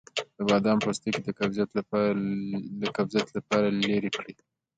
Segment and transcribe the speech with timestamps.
[0.37, 1.21] د بادام پوستکی
[2.79, 4.33] د قبضیت لپاره لرې کړئ